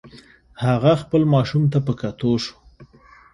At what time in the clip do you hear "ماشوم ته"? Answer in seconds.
1.33-1.79